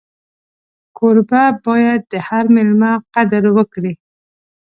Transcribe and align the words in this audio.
کوربه 0.97 1.43
باید 1.65 2.01
د 2.11 2.13
هر 2.27 2.43
مېلمه 2.55 2.91
قدر 3.13 3.43
وکړي. 3.57 3.93